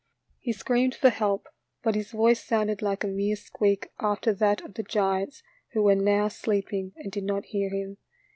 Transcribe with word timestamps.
He 0.39 0.51
screamed 0.51 0.95
for 0.95 1.11
help, 1.11 1.45
but 1.83 1.93
his 1.93 2.09
voice 2.11 2.43
sounded 2.43 2.81
like 2.81 3.03
a 3.03 3.07
mere 3.07 3.35
squeak 3.35 3.91
after 3.99 4.33
that 4.33 4.61
of 4.61 4.73
the 4.73 4.81
giants 4.81 5.43
who 5.73 5.83
were 5.83 5.93
now 5.93 6.27
sleeping 6.27 6.93
and 6.95 7.11
did 7.11 7.23
not 7.23 7.45
hear 7.45 7.69
him. 7.69 7.97